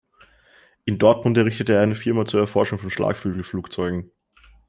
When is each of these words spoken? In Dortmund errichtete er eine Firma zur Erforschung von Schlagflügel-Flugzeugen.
In 0.85 0.97
Dortmund 0.97 1.37
errichtete 1.37 1.73
er 1.75 1.81
eine 1.83 1.93
Firma 1.93 2.25
zur 2.25 2.39
Erforschung 2.39 2.79
von 2.79 2.89
Schlagflügel-Flugzeugen. 2.89 4.09